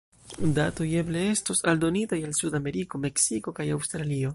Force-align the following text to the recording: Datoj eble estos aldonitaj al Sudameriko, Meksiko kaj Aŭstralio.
Datoj 0.55 0.87
eble 1.01 1.21
estos 1.35 1.63
aldonitaj 1.73 2.21
al 2.31 2.35
Sudameriko, 2.41 3.05
Meksiko 3.09 3.59
kaj 3.61 3.73
Aŭstralio. 3.79 4.29